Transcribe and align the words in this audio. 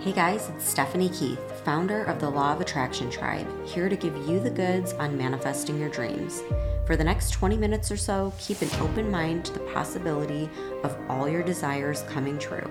Hey 0.00 0.12
guys, 0.12 0.48
it's 0.50 0.64
Stephanie 0.64 1.08
Keith, 1.08 1.40
founder 1.64 2.04
of 2.04 2.20
the 2.20 2.30
Law 2.30 2.52
of 2.52 2.60
Attraction 2.60 3.10
Tribe, 3.10 3.48
here 3.66 3.88
to 3.88 3.96
give 3.96 4.16
you 4.28 4.38
the 4.38 4.48
goods 4.48 4.92
on 4.92 5.18
manifesting 5.18 5.76
your 5.76 5.88
dreams. 5.88 6.40
For 6.86 6.94
the 6.94 7.02
next 7.02 7.32
20 7.32 7.56
minutes 7.56 7.90
or 7.90 7.96
so, 7.96 8.32
keep 8.38 8.62
an 8.62 8.70
open 8.80 9.10
mind 9.10 9.44
to 9.46 9.52
the 9.52 9.72
possibility 9.74 10.48
of 10.84 10.96
all 11.08 11.28
your 11.28 11.42
desires 11.42 12.02
coming 12.02 12.38
true. 12.38 12.70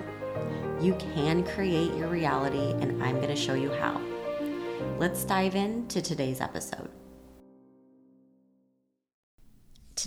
You 0.79 0.95
can 0.95 1.43
create 1.43 1.93
your 1.95 2.07
reality, 2.07 2.71
and 2.81 3.03
I'm 3.03 3.17
going 3.17 3.27
to 3.27 3.35
show 3.35 3.55
you 3.55 3.73
how. 3.73 4.01
Let's 4.97 5.25
dive 5.25 5.55
into 5.55 6.01
today's 6.01 6.39
episode. 6.39 6.89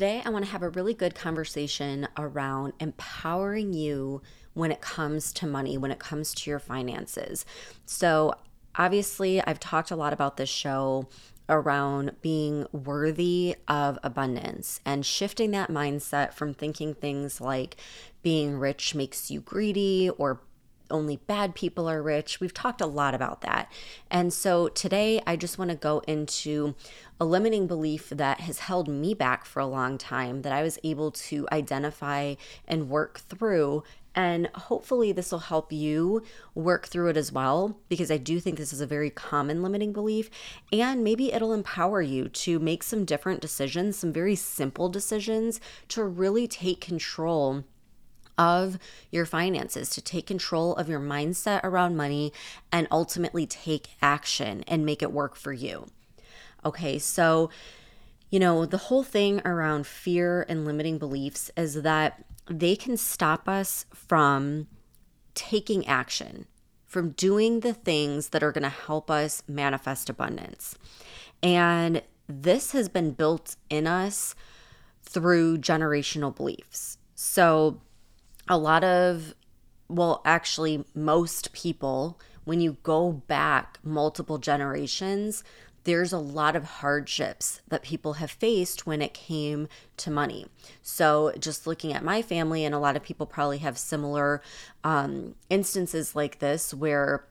Today, 0.01 0.23
I 0.25 0.31
want 0.31 0.47
to 0.47 0.51
have 0.51 0.63
a 0.63 0.71
really 0.71 0.95
good 0.95 1.15
conversation 1.15 2.09
around 2.17 2.73
empowering 2.81 3.75
you 3.75 4.23
when 4.55 4.73
it 4.73 4.81
comes 4.81 5.31
to 5.35 5.47
money, 5.47 5.77
when 5.77 5.91
it 5.91 5.99
comes 5.99 6.33
to 6.37 6.49
your 6.49 6.59
finances. 6.59 7.45
So, 7.85 8.33
obviously, 8.75 9.43
I've 9.43 9.61
talked 9.61 9.91
a 9.91 9.97
lot 9.97 10.15
about 10.15 10.39
this 10.39 10.49
show 10.49 11.07
around 11.51 12.13
being 12.23 12.67
worthy 12.73 13.57
of 13.69 13.99
abundance 14.03 14.81
and 14.87 15.05
shifting 15.05 15.51
that 15.51 15.69
mindset 15.69 16.33
from 16.33 16.55
thinking 16.55 16.95
things 16.95 17.39
like 17.39 17.77
being 18.23 18.57
rich 18.57 18.95
makes 18.95 19.31
you 19.31 19.43
greedy 19.43 20.09
or 20.17 20.41
only 20.91 21.17
bad 21.17 21.55
people 21.55 21.89
are 21.89 22.03
rich. 22.03 22.41
We've 22.41 22.55
talked 22.55 22.81
a 22.81 22.87
lot 22.87 23.15
about 23.15 23.41
that. 23.43 23.71
And 24.11 24.33
so 24.33 24.69
today 24.69 25.23
I 25.27 25.37
just 25.37 25.59
want 25.59 25.71
to 25.71 25.77
go 25.77 26.01
into 26.07 26.75
a 27.21 27.25
limiting 27.25 27.67
belief 27.67 28.09
that 28.11 28.41
has 28.41 28.61
held 28.61 28.89
me 28.89 29.15
back 29.15 29.45
for 29.45 29.61
a 29.61 29.67
long 29.67 29.99
time 29.99 30.43
that 30.43 30.53
I 30.53 30.63
was 30.63 30.79
able 30.83 31.11
to 31.11 31.47
identify 31.53 32.35
and 32.67 32.89
work 32.89 33.21
through. 33.21 33.83
And 34.13 34.49
hopefully, 34.55 35.13
this 35.13 35.31
will 35.31 35.39
help 35.39 35.73
you 35.73 36.25
work 36.55 36.89
through 36.89 37.11
it 37.11 37.17
as 37.17 37.31
well, 37.31 37.79
because 37.89 38.11
I 38.11 38.17
do 38.17 38.41
think 38.41 38.59
this 38.59 38.73
is 38.73 38.81
a 38.81 38.87
very 38.87 39.09
common 39.09 39.63
limiting 39.63 39.93
belief. 39.93 40.31
And 40.73 41.05
maybe 41.05 41.33
it'll 41.33 41.53
empower 41.53 42.03
you 42.03 42.29
to 42.29 42.59
make 42.59 42.83
some 42.83 43.05
different 43.05 43.41
decisions, 43.41 43.97
some 43.97 44.13
very 44.13 44.35
simple 44.35 44.89
decisions 44.89 45.61
to 45.89 46.03
really 46.03 46.49
take 46.49 46.81
control 46.81 47.63
of 48.41 48.79
your 49.13 49.27
finances, 49.27 49.91
to 49.91 50.01
take 50.01 50.27
control 50.27 50.75
of 50.75 50.89
your 50.89 50.99
mindset 50.99 51.61
around 51.63 51.97
money, 51.97 52.33
and 52.73 52.89
ultimately 52.91 53.47
take 53.47 53.91
action 54.01 54.65
and 54.67 54.87
make 54.87 55.03
it 55.03 55.13
work 55.13 55.37
for 55.37 55.53
you. 55.53 55.87
Okay, 56.65 56.99
so, 56.99 57.51
you 58.31 58.41
know, 58.41 58.65
the 58.65 58.79
whole 58.79 59.03
thing 59.03 59.41
around 59.45 59.87
fear 59.87 60.47
and 60.49 60.65
limiting 60.65 60.99
beliefs 60.99 61.51
is 61.57 61.83
that 61.83 62.25
they 62.49 62.75
can 62.75 62.97
stop 62.97 63.49
us 63.49 63.85
from 63.95 64.67
taking 65.35 65.87
action, 65.87 66.47
from 66.87 67.11
doing 67.11 67.61
the 67.61 67.75
things 67.75 68.31
that 68.31 68.43
are 68.43 68.53
going 68.53 68.63
to 68.63 68.69
help 68.69 69.11
us 69.11 69.43
manifest 69.47 70.09
abundance. 70.09 70.77
And 71.43 72.03
this 72.27 72.73
has 72.73 72.89
been 72.89 73.13
built 73.13 73.57
in 73.69 73.87
us 73.87 74.35
through 75.03 75.59
generational 75.59 76.35
beliefs. 76.35 76.99
So, 77.15 77.81
a 78.51 78.59
lot 78.59 78.83
of, 78.83 79.35
well, 79.89 80.21
actually, 80.25 80.85
most 80.93 81.53
people, 81.53 82.19
when 82.45 82.61
you 82.61 82.77
go 82.83 83.13
back 83.13 83.79
multiple 83.85 84.39
generations, 84.39 85.45
there's 85.85 86.13
a 86.13 86.19
lot 86.19 86.57
of 86.57 86.65
hardships 86.65 87.63
that 87.69 87.83
people 87.83 88.15
have 88.15 88.31
faced 88.31 88.87
when 88.87 89.01
it 89.01 89.15
came 89.15 89.69
to 89.97 90.11
money. 90.11 90.47
So, 90.83 91.33
just 91.39 91.67
looking 91.67 91.93
at 91.95 92.05
my 92.05 92.23
family, 92.23 92.65
and 92.65 92.75
a 92.75 92.79
lot 92.81 92.97
of 92.97 93.05
people 93.05 93.25
probably 93.25 93.59
have 93.59 93.79
similar 93.79 94.43
um, 94.83 95.37
instances 95.49 96.17
like 96.17 96.41
this 96.41 96.75
where 96.75 97.25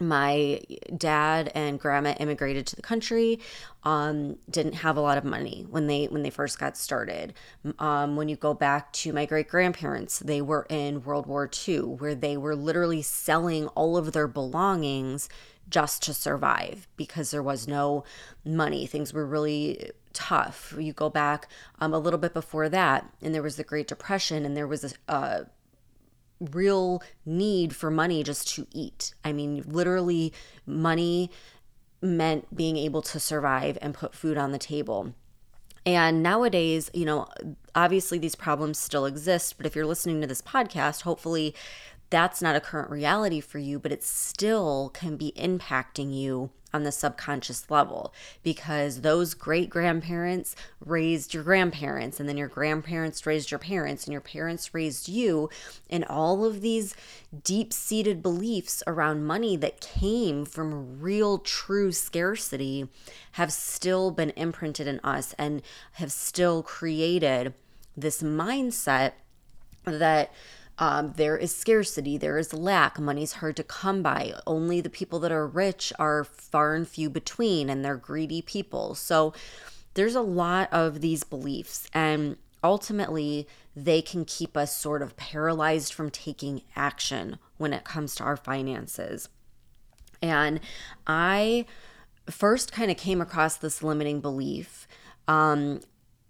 my 0.00 0.60
dad 0.96 1.50
and 1.54 1.80
grandma 1.80 2.12
immigrated 2.20 2.66
to 2.66 2.76
the 2.76 2.82
country 2.82 3.38
um, 3.84 4.36
didn't 4.50 4.74
have 4.74 4.96
a 4.96 5.00
lot 5.00 5.16
of 5.16 5.24
money 5.24 5.66
when 5.70 5.86
they 5.86 6.06
when 6.06 6.22
they 6.22 6.30
first 6.30 6.58
got 6.58 6.76
started 6.76 7.32
um, 7.78 8.16
when 8.16 8.28
you 8.28 8.36
go 8.36 8.52
back 8.52 8.92
to 8.92 9.12
my 9.12 9.24
great 9.24 9.48
grandparents 9.48 10.18
they 10.18 10.42
were 10.42 10.66
in 10.68 11.02
world 11.02 11.26
war 11.26 11.48
ii 11.68 11.80
where 11.80 12.14
they 12.14 12.36
were 12.36 12.56
literally 12.56 13.02
selling 13.02 13.66
all 13.68 13.96
of 13.96 14.12
their 14.12 14.28
belongings 14.28 15.28
just 15.68 16.02
to 16.04 16.14
survive 16.14 16.86
because 16.96 17.30
there 17.30 17.42
was 17.42 17.66
no 17.66 18.04
money. 18.44 18.86
Things 18.86 19.12
were 19.12 19.26
really 19.26 19.90
tough. 20.12 20.74
You 20.78 20.92
go 20.92 21.10
back 21.10 21.48
um, 21.80 21.92
a 21.92 21.98
little 21.98 22.18
bit 22.18 22.32
before 22.34 22.68
that, 22.68 23.10
and 23.20 23.34
there 23.34 23.42
was 23.42 23.56
the 23.56 23.64
Great 23.64 23.88
Depression, 23.88 24.44
and 24.44 24.56
there 24.56 24.66
was 24.66 24.84
a, 24.84 25.12
a 25.12 25.46
real 26.40 27.02
need 27.24 27.74
for 27.74 27.90
money 27.90 28.22
just 28.22 28.48
to 28.54 28.66
eat. 28.72 29.14
I 29.24 29.32
mean, 29.32 29.62
literally, 29.66 30.32
money 30.66 31.30
meant 32.02 32.54
being 32.54 32.76
able 32.76 33.02
to 33.02 33.18
survive 33.18 33.78
and 33.80 33.94
put 33.94 34.14
food 34.14 34.36
on 34.36 34.52
the 34.52 34.58
table. 34.58 35.14
And 35.84 36.22
nowadays, 36.22 36.90
you 36.92 37.04
know, 37.04 37.28
obviously 37.74 38.18
these 38.18 38.34
problems 38.34 38.78
still 38.78 39.06
exist, 39.06 39.56
but 39.56 39.66
if 39.66 39.76
you're 39.76 39.86
listening 39.86 40.20
to 40.20 40.26
this 40.26 40.42
podcast, 40.42 41.02
hopefully 41.02 41.54
that's 42.10 42.42
not 42.42 42.56
a 42.56 42.60
current 42.60 42.90
reality 42.90 43.40
for 43.40 43.58
you, 43.58 43.78
but 43.78 43.92
it 43.92 44.02
still 44.02 44.90
can 44.94 45.16
be 45.16 45.32
impacting 45.36 46.12
you 46.12 46.50
on 46.76 46.84
the 46.84 46.92
subconscious 46.92 47.70
level 47.70 48.12
because 48.42 49.00
those 49.00 49.34
great 49.34 49.70
grandparents 49.70 50.54
raised 50.84 51.34
your 51.34 51.42
grandparents, 51.42 52.20
and 52.20 52.28
then 52.28 52.36
your 52.36 52.48
grandparents 52.48 53.26
raised 53.26 53.50
your 53.50 53.58
parents, 53.58 54.04
and 54.04 54.12
your 54.12 54.20
parents 54.20 54.74
raised 54.74 55.08
you. 55.08 55.48
And 55.90 56.04
all 56.04 56.44
of 56.44 56.60
these 56.60 56.94
deep 57.42 57.72
seated 57.72 58.22
beliefs 58.22 58.82
around 58.86 59.24
money 59.26 59.56
that 59.56 59.80
came 59.80 60.44
from 60.44 61.00
real, 61.00 61.38
true 61.38 61.90
scarcity 61.90 62.88
have 63.32 63.52
still 63.52 64.10
been 64.10 64.30
imprinted 64.36 64.86
in 64.86 65.00
us 65.02 65.34
and 65.38 65.62
have 65.92 66.12
still 66.12 66.62
created 66.62 67.54
this 67.96 68.22
mindset 68.22 69.12
that 69.84 70.30
um, 70.78 71.14
there 71.16 71.36
is 71.36 71.54
scarcity, 71.54 72.18
there 72.18 72.38
is 72.38 72.52
lack, 72.52 72.98
money's 72.98 73.34
hard 73.34 73.56
to 73.56 73.64
come 73.64 74.02
by. 74.02 74.34
Only 74.46 74.80
the 74.80 74.90
people 74.90 75.18
that 75.20 75.32
are 75.32 75.46
rich 75.46 75.92
are 75.98 76.24
far 76.24 76.74
and 76.74 76.86
few 76.86 77.08
between, 77.08 77.70
and 77.70 77.84
they're 77.84 77.96
greedy 77.96 78.42
people. 78.42 78.94
So 78.94 79.32
there's 79.94 80.14
a 80.14 80.20
lot 80.20 80.70
of 80.72 81.00
these 81.00 81.24
beliefs, 81.24 81.88
and 81.94 82.36
ultimately, 82.62 83.46
they 83.74 84.02
can 84.02 84.24
keep 84.24 84.56
us 84.56 84.76
sort 84.76 85.02
of 85.02 85.16
paralyzed 85.16 85.92
from 85.92 86.10
taking 86.10 86.62
action 86.74 87.38
when 87.56 87.72
it 87.72 87.84
comes 87.84 88.14
to 88.16 88.24
our 88.24 88.36
finances. 88.36 89.28
And 90.22 90.60
I 91.06 91.66
first 92.28 92.72
kind 92.72 92.90
of 92.90 92.96
came 92.96 93.20
across 93.20 93.56
this 93.56 93.82
limiting 93.82 94.20
belief 94.20 94.88
um, 95.28 95.80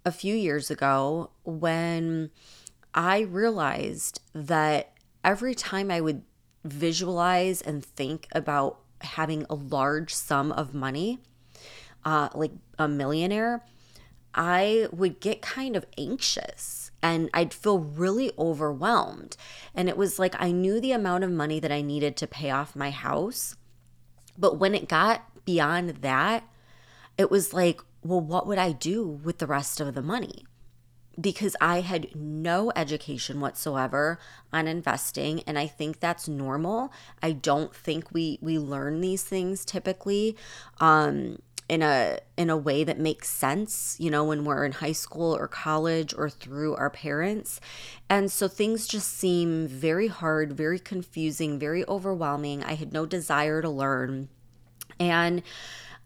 a 0.04 0.12
few 0.12 0.34
years 0.34 0.70
ago 0.70 1.30
when 1.44 2.30
I 2.96 3.20
realized 3.20 4.22
that 4.32 4.94
every 5.22 5.54
time 5.54 5.90
I 5.90 6.00
would 6.00 6.22
visualize 6.64 7.60
and 7.60 7.84
think 7.84 8.26
about 8.32 8.80
having 9.02 9.44
a 9.50 9.54
large 9.54 10.14
sum 10.14 10.50
of 10.50 10.72
money, 10.72 11.18
uh, 12.06 12.30
like 12.34 12.52
a 12.78 12.88
millionaire, 12.88 13.62
I 14.34 14.88
would 14.92 15.20
get 15.20 15.42
kind 15.42 15.76
of 15.76 15.84
anxious 15.98 16.90
and 17.02 17.28
I'd 17.34 17.52
feel 17.52 17.78
really 17.78 18.32
overwhelmed. 18.38 19.36
And 19.74 19.90
it 19.90 19.98
was 19.98 20.18
like 20.18 20.34
I 20.38 20.50
knew 20.50 20.80
the 20.80 20.92
amount 20.92 21.24
of 21.24 21.30
money 21.30 21.60
that 21.60 21.70
I 21.70 21.82
needed 21.82 22.16
to 22.16 22.26
pay 22.26 22.50
off 22.50 22.74
my 22.74 22.90
house. 22.90 23.56
But 24.38 24.58
when 24.58 24.74
it 24.74 24.88
got 24.88 25.44
beyond 25.44 25.90
that, 26.00 26.44
it 27.18 27.30
was 27.30 27.52
like, 27.52 27.82
well, 28.02 28.20
what 28.20 28.46
would 28.46 28.58
I 28.58 28.72
do 28.72 29.06
with 29.06 29.38
the 29.38 29.46
rest 29.46 29.80
of 29.80 29.94
the 29.94 30.02
money? 30.02 30.45
Because 31.20 31.56
I 31.60 31.80
had 31.80 32.14
no 32.14 32.72
education 32.76 33.40
whatsoever 33.40 34.18
on 34.52 34.68
investing 34.68 35.42
and 35.46 35.58
I 35.58 35.66
think 35.66 36.00
that's 36.00 36.28
normal. 36.28 36.92
I 37.22 37.32
don't 37.32 37.74
think 37.74 38.12
we 38.12 38.38
we 38.42 38.58
learn 38.58 39.00
these 39.00 39.22
things 39.22 39.64
typically 39.64 40.36
um 40.78 41.38
in 41.68 41.82
a 41.82 42.18
in 42.36 42.48
a 42.48 42.56
way 42.56 42.84
that 42.84 42.98
makes 42.98 43.28
sense, 43.28 43.96
you 43.98 44.10
know, 44.10 44.24
when 44.24 44.44
we're 44.44 44.64
in 44.64 44.72
high 44.72 44.92
school 44.92 45.34
or 45.34 45.48
college 45.48 46.14
or 46.16 46.30
through 46.30 46.76
our 46.76 46.90
parents. 46.90 47.60
And 48.08 48.30
so 48.30 48.46
things 48.46 48.86
just 48.86 49.16
seem 49.16 49.66
very 49.66 50.06
hard, 50.06 50.52
very 50.52 50.78
confusing, 50.78 51.58
very 51.58 51.86
overwhelming. 51.88 52.62
I 52.62 52.74
had 52.74 52.92
no 52.92 53.04
desire 53.04 53.62
to 53.62 53.68
learn. 53.68 54.28
And 55.00 55.42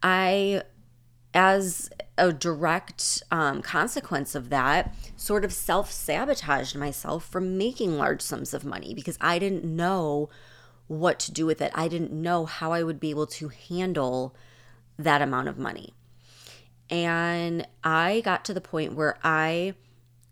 I 0.03 0.63
as 1.33 1.91
a 2.19 2.33
direct 2.33 3.23
um, 3.31 3.63
consequence 3.63 4.35
of 4.35 4.51
that, 4.51 4.95
sort 5.17 5.45
of 5.45 5.53
self 5.53 5.91
sabotaged 5.91 6.77
myself 6.77 7.25
from 7.25 7.57
making 7.57 7.97
large 7.97 8.21
sums 8.21 8.53
of 8.53 8.65
money 8.65 8.95
because 8.95 9.17
I 9.21 9.39
didn't 9.39 9.65
know 9.65 10.29
what 10.87 11.21
to 11.21 11.33
do 11.33 11.47
with 11.47 11.63
it. 11.63 11.71
I 11.75 11.89
didn't 11.89 12.13
know 12.13 12.47
how 12.47 12.73
I 12.73 12.83
would 12.83 12.99
be 12.99 13.11
able 13.11 13.27
to 13.29 13.49
handle 13.49 14.35
that 14.99 15.23
amount 15.23 15.49
of 15.49 15.59
money. 15.59 15.95
And 16.91 17.67
I 17.85 18.21
got 18.25 18.45
to 18.47 18.55
the 18.55 18.61
point 18.61 18.95
where 18.95 19.17
I 19.23 19.75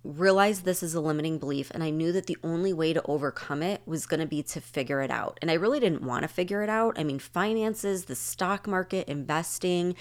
realized 0.03 0.65
this 0.65 0.83
is 0.83 0.95
a 0.95 1.01
limiting 1.01 1.39
belief 1.39 1.71
and 1.71 1.83
I 1.83 1.91
knew 1.91 2.13
that 2.13 2.27
the 2.27 2.39
only 2.43 2.73
way 2.73 2.93
to 2.93 3.03
overcome 3.05 3.63
it 3.63 3.83
was 3.87 4.07
going 4.07 4.21
to 4.21 4.27
be 4.27 4.43
to 4.43 4.61
figure 4.61 5.01
it 5.01 5.11
out. 5.11 5.39
And 5.43 5.51
I 5.51 5.55
really 5.55 5.81
didn't 5.81 6.03
want 6.03 6.23
to 6.23 6.29
figure 6.29 6.63
it 6.63 6.69
out. 6.69 6.99
I 6.99 7.05
mean, 7.05 7.19
finances, 7.19 8.07
the 8.07 8.15
stock 8.17 8.67
market, 8.67 9.09
investing 9.09 9.95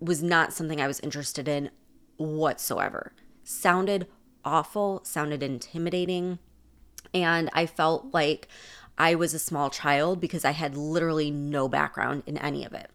was 0.00 0.22
not 0.22 0.52
something 0.52 0.80
I 0.80 0.86
was 0.86 1.00
interested 1.00 1.48
in 1.48 1.70
whatsoever. 2.16 3.12
Sounded 3.44 4.06
awful, 4.44 5.00
sounded 5.04 5.42
intimidating, 5.42 6.38
and 7.14 7.50
I 7.52 7.66
felt 7.66 8.12
like 8.12 8.48
I 8.96 9.14
was 9.14 9.34
a 9.34 9.38
small 9.38 9.70
child 9.70 10.20
because 10.20 10.44
I 10.44 10.50
had 10.50 10.76
literally 10.76 11.30
no 11.30 11.68
background 11.68 12.24
in 12.26 12.36
any 12.38 12.64
of 12.64 12.72
it. 12.72 12.90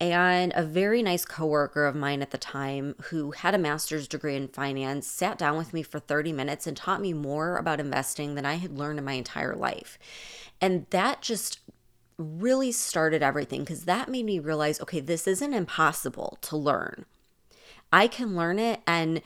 And 0.00 0.52
a 0.56 0.62
very 0.62 1.02
nice 1.02 1.26
coworker 1.26 1.84
of 1.84 1.94
mine 1.94 2.22
at 2.22 2.30
the 2.30 2.38
time 2.38 2.94
who 3.10 3.32
had 3.32 3.54
a 3.54 3.58
master's 3.58 4.08
degree 4.08 4.34
in 4.34 4.48
finance 4.48 5.06
sat 5.06 5.36
down 5.36 5.58
with 5.58 5.74
me 5.74 5.82
for 5.82 5.98
30 5.98 6.32
minutes 6.32 6.66
and 6.66 6.74
taught 6.74 7.02
me 7.02 7.12
more 7.12 7.58
about 7.58 7.80
investing 7.80 8.34
than 8.34 8.46
I 8.46 8.54
had 8.54 8.78
learned 8.78 8.98
in 8.98 9.04
my 9.04 9.12
entire 9.12 9.54
life. 9.54 9.98
And 10.58 10.86
that 10.88 11.20
just 11.20 11.60
really 12.20 12.70
started 12.70 13.22
everything 13.22 13.60
because 13.60 13.84
that 13.84 14.08
made 14.08 14.24
me 14.24 14.38
realize 14.38 14.80
okay, 14.80 15.00
this 15.00 15.26
isn't 15.26 15.54
impossible 15.54 16.38
to 16.42 16.56
learn. 16.56 17.06
I 17.92 18.06
can 18.06 18.36
learn 18.36 18.58
it 18.58 18.80
and 18.86 19.22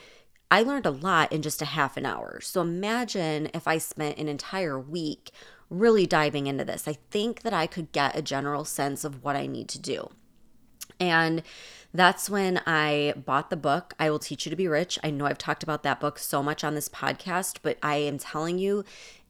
I 0.51 0.63
learned 0.63 0.87
a 0.87 0.91
lot 0.91 1.33
in 1.33 1.43
just 1.43 1.61
a 1.61 1.67
half 1.67 1.97
an 1.97 2.07
hour. 2.07 2.41
So 2.41 2.61
imagine 2.61 3.51
if 3.53 3.67
I 3.67 3.79
spent 3.79 4.19
an 4.19 4.29
entire 4.29 4.79
week 4.79 5.33
really 5.69 6.07
diving 6.07 6.47
into 6.47 6.65
this. 6.65 6.87
I 6.87 6.97
think 7.11 7.43
that 7.43 7.53
I 7.53 7.67
could 7.67 7.93
get 7.93 8.17
a 8.17 8.23
general 8.23 8.65
sense 8.65 9.05
of 9.05 9.25
what 9.25 9.37
I 9.37 9.47
need 9.47 9.69
to 9.71 9.81
do. 9.81 10.11
And 11.01 11.43
that's 11.93 12.31
when 12.31 12.61
I 12.67 13.15
bought 13.17 13.51
the 13.51 13.57
book, 13.57 13.95
I 13.99 14.11
Will 14.11 14.19
Teach 14.19 14.47
You 14.47 14.51
to 14.51 14.57
Be 14.57 14.69
Rich. 14.69 14.99
I 15.03 15.11
know 15.11 15.27
I've 15.27 15.39
talked 15.39 15.63
about 15.63 15.83
that 15.83 16.01
book 16.01 16.19
so 16.19 16.43
much 16.43 16.63
on 16.63 16.75
this 16.75 16.89
podcast, 16.89 17.59
but 17.63 17.79
I 17.83 17.97
am 17.97 18.19
telling 18.19 18.59
you, 18.59 18.85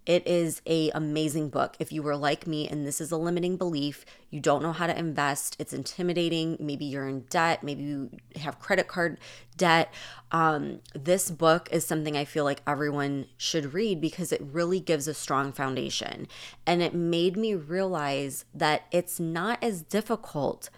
it 0.07 0.27
is 0.27 0.61
a 0.67 0.91
amazing 0.91 1.49
book. 1.49 1.77
If 1.79 1.91
you 1.91 2.03
were 2.03 2.17
like 2.17 2.47
me 2.47 2.69
and 2.69 2.87
this 2.87 3.01
is 3.01 3.11
a 3.11 3.17
limiting 3.17 3.57
belief, 3.57 4.05
you 4.31 4.39
don't 4.39 4.63
know 4.63 4.73
how 4.73 4.87
to 4.87 4.99
invest, 4.99 5.57
it's 5.59 5.73
intimidating, 5.73 6.57
maybe 6.61 6.85
you're 6.85 7.09
in 7.09 7.21
debt, 7.31 7.63
maybe 7.63 7.85
you 7.85 8.11
have 8.37 8.59
credit 8.59 8.87
card 8.87 9.19
debt. 9.57 9.93
Um, 10.31 10.81
this 10.95 11.31
book 11.31 11.69
is 11.73 11.87
something 11.87 12.17
I 12.17 12.25
feel 12.25 12.45
like 12.45 12.61
everyone 12.67 13.27
should 13.39 13.73
read 13.73 14.01
because 14.01 14.31
it 14.33 14.43
really 14.43 14.81
gives 14.81 15.09
a 15.09 15.15
strong 15.15 15.53
foundation. 15.53 16.29
And 16.67 16.83
it 16.83 16.95
made 16.95 17.37
me 17.37 17.55
realize 17.55 18.45
that 18.55 18.83
it's 18.91 19.19
not 19.19 19.63
as 19.63 19.83
difficult 19.83 20.69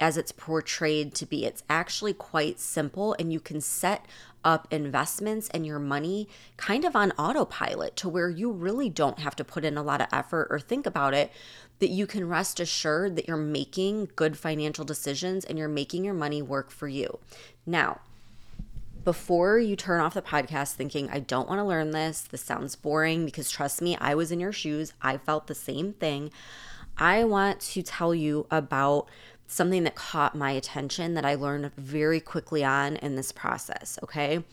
as 0.00 0.16
it's 0.16 0.32
portrayed 0.32 1.14
to 1.14 1.26
be. 1.26 1.44
It's 1.44 1.62
actually 1.68 2.14
quite 2.14 2.58
simple, 2.58 3.14
and 3.18 3.32
you 3.32 3.38
can 3.38 3.60
set 3.60 4.06
up 4.44 4.66
investments 4.70 5.48
and 5.50 5.66
your 5.66 5.78
money 5.78 6.28
kind 6.56 6.84
of 6.84 6.96
on 6.96 7.12
autopilot 7.12 7.96
to 7.96 8.08
where 8.08 8.28
you 8.28 8.50
really 8.50 8.88
don't 8.88 9.18
have 9.18 9.36
to 9.36 9.44
put 9.44 9.64
in 9.64 9.76
a 9.76 9.82
lot 9.82 10.00
of 10.00 10.08
effort 10.12 10.48
or 10.50 10.58
think 10.58 10.86
about 10.86 11.14
it. 11.14 11.30
That 11.78 11.88
you 11.88 12.06
can 12.06 12.28
rest 12.28 12.60
assured 12.60 13.16
that 13.16 13.26
you're 13.26 13.38
making 13.38 14.10
good 14.14 14.36
financial 14.36 14.84
decisions 14.84 15.46
and 15.46 15.58
you're 15.58 15.68
making 15.68 16.04
your 16.04 16.14
money 16.14 16.42
work 16.42 16.70
for 16.70 16.88
you. 16.88 17.18
Now, 17.64 18.00
before 19.02 19.58
you 19.58 19.76
turn 19.76 20.00
off 20.00 20.12
the 20.12 20.20
podcast 20.20 20.74
thinking, 20.74 21.08
I 21.08 21.20
don't 21.20 21.48
want 21.48 21.58
to 21.58 21.64
learn 21.64 21.92
this, 21.92 22.20
this 22.20 22.42
sounds 22.42 22.76
boring, 22.76 23.24
because 23.24 23.50
trust 23.50 23.80
me, 23.80 23.96
I 23.98 24.14
was 24.14 24.30
in 24.30 24.40
your 24.40 24.52
shoes. 24.52 24.92
I 25.00 25.16
felt 25.16 25.46
the 25.46 25.54
same 25.54 25.94
thing. 25.94 26.30
I 26.98 27.24
want 27.24 27.60
to 27.60 27.82
tell 27.82 28.14
you 28.14 28.46
about 28.50 29.08
something 29.50 29.84
that 29.84 29.94
caught 29.94 30.34
my 30.34 30.52
attention 30.52 31.14
that 31.14 31.24
I 31.24 31.34
learned 31.34 31.72
very 31.76 32.20
quickly 32.20 32.64
on 32.64 32.96
in 32.96 33.16
this 33.16 33.32
process, 33.32 33.98
okay? 34.02 34.44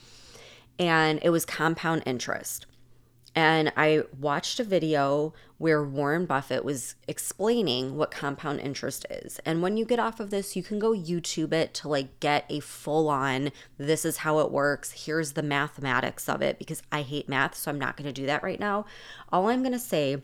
And 0.79 1.19
it 1.21 1.29
was 1.29 1.45
compound 1.45 2.03
interest. 2.05 2.65
And 3.35 3.71
I 3.77 4.01
watched 4.19 4.59
a 4.59 4.63
video 4.63 5.35
where 5.59 5.83
Warren 5.83 6.25
Buffett 6.25 6.65
was 6.65 6.95
explaining 7.07 7.95
what 7.95 8.09
compound 8.09 8.59
interest 8.61 9.05
is. 9.11 9.39
And 9.45 9.61
when 9.61 9.77
you 9.77 9.85
get 9.85 9.99
off 9.99 10.19
of 10.19 10.31
this, 10.31 10.55
you 10.55 10.63
can 10.63 10.79
go 10.79 10.91
YouTube 10.91 11.53
it 11.53 11.75
to 11.75 11.88
like 11.88 12.19
get 12.19 12.45
a 12.49 12.59
full 12.59 13.07
on 13.09 13.51
this 13.77 14.05
is 14.05 14.17
how 14.17 14.39
it 14.39 14.51
works. 14.51 15.05
Here's 15.05 15.33
the 15.33 15.44
mathematics 15.44 16.27
of 16.27 16.41
it 16.41 16.57
because 16.57 16.81
I 16.91 17.03
hate 17.03 17.29
math, 17.29 17.53
so 17.53 17.69
I'm 17.69 17.77
not 17.77 17.95
going 17.95 18.07
to 18.07 18.21
do 18.21 18.25
that 18.25 18.41
right 18.41 18.59
now. 18.59 18.88
All 19.31 19.49
I'm 19.49 19.61
going 19.61 19.71
to 19.71 19.79
say 19.79 20.23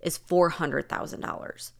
is 0.00 0.18
$400,000. 0.18 1.70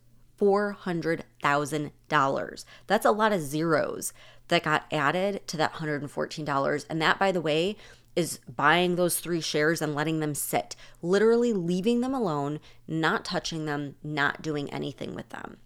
$400,000. 0.40 2.64
That's 2.86 3.06
a 3.06 3.10
lot 3.10 3.32
of 3.32 3.40
zeros 3.40 4.12
that 4.48 4.62
got 4.62 4.84
added 4.92 5.46
to 5.48 5.56
that 5.56 5.74
$114. 5.74 6.86
And 6.88 7.02
that, 7.02 7.18
by 7.18 7.32
the 7.32 7.40
way, 7.40 7.76
is 8.14 8.38
buying 8.48 8.96
those 8.96 9.20
three 9.20 9.40
shares 9.40 9.82
and 9.82 9.94
letting 9.94 10.20
them 10.20 10.34
sit, 10.34 10.74
literally 11.02 11.52
leaving 11.52 12.00
them 12.00 12.14
alone, 12.14 12.60
not 12.88 13.24
touching 13.24 13.66
them, 13.66 13.96
not 14.02 14.40
doing 14.40 14.72
anything 14.72 15.14
with 15.14 15.28
them, 15.28 15.58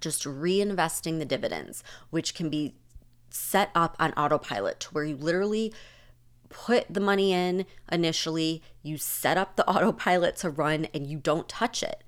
just 0.00 0.24
reinvesting 0.24 1.18
the 1.18 1.24
dividends, 1.24 1.84
which 2.10 2.34
can 2.34 2.50
be 2.50 2.74
set 3.30 3.70
up 3.74 3.96
on 4.00 4.12
autopilot 4.12 4.80
to 4.80 4.88
where 4.88 5.04
you 5.04 5.16
literally 5.16 5.72
put 6.48 6.86
the 6.88 7.00
money 7.00 7.32
in 7.32 7.66
initially, 7.90 8.62
you 8.82 8.96
set 8.96 9.36
up 9.36 9.56
the 9.56 9.68
autopilot 9.68 10.36
to 10.36 10.50
run, 10.50 10.86
and 10.94 11.06
you 11.06 11.18
don't 11.18 11.48
touch 11.48 11.82
it 11.82 12.03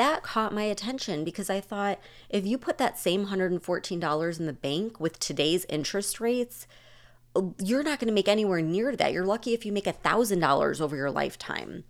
that 0.00 0.22
caught 0.22 0.54
my 0.54 0.62
attention 0.62 1.24
because 1.24 1.50
I 1.50 1.60
thought 1.60 2.00
if 2.30 2.46
you 2.46 2.56
put 2.56 2.78
that 2.78 2.98
same 2.98 3.26
$114 3.26 4.40
in 4.40 4.46
the 4.46 4.52
bank 4.54 4.98
with 4.98 5.18
today's 5.18 5.66
interest 5.68 6.20
rates, 6.20 6.66
you're 7.58 7.82
not 7.82 8.00
going 8.00 8.08
to 8.08 8.14
make 8.14 8.26
anywhere 8.26 8.62
near 8.62 8.96
that. 8.96 9.12
You're 9.12 9.26
lucky 9.26 9.52
if 9.52 9.66
you 9.66 9.72
make 9.72 9.84
$1,000 9.84 10.80
over 10.80 10.96
your 10.96 11.10
lifetime 11.10 11.84